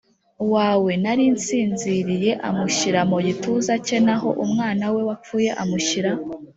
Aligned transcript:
Wawe 0.53 0.91
nari 1.03 1.25
nsinziriye 1.35 2.31
amushyira 2.47 3.01
mu 3.09 3.17
gituza 3.27 3.73
cye 3.85 3.97
naho 4.05 4.29
umwana 4.45 4.83
we 4.93 5.01
wapfuye 5.09 5.49
amushyira 5.61 6.11